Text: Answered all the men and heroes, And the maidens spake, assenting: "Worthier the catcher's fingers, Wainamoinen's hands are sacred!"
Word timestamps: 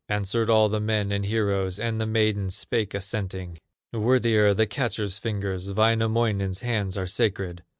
Answered 0.09 0.49
all 0.49 0.67
the 0.67 0.79
men 0.79 1.11
and 1.11 1.23
heroes, 1.23 1.77
And 1.77 2.01
the 2.01 2.07
maidens 2.07 2.55
spake, 2.55 2.95
assenting: 2.95 3.59
"Worthier 3.93 4.51
the 4.55 4.65
catcher's 4.65 5.19
fingers, 5.19 5.71
Wainamoinen's 5.71 6.61
hands 6.61 6.97
are 6.97 7.05
sacred!" 7.05 7.61